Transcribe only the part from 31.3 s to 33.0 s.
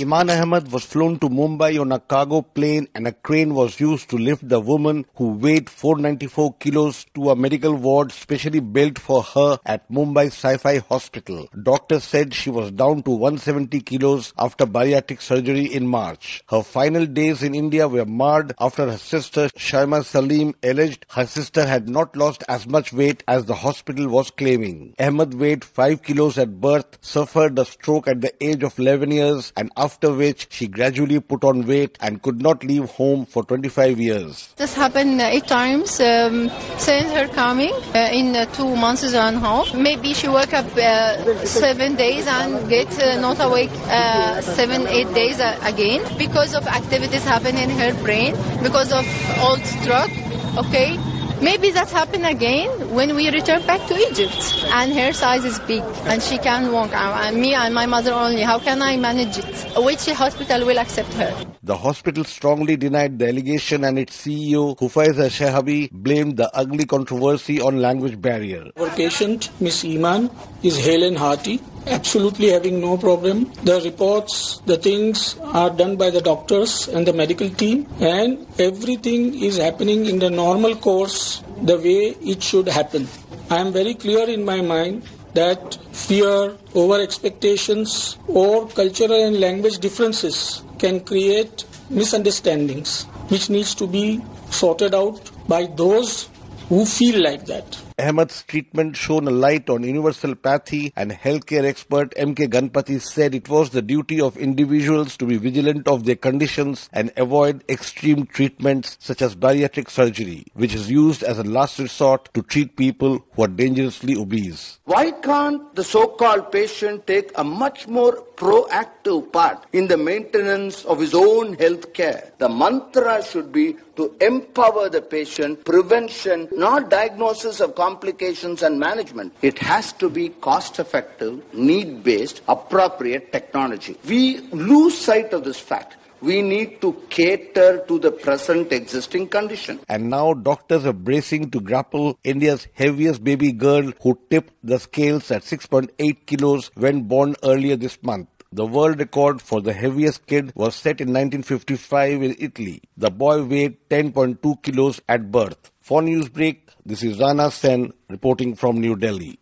on weight and could not leave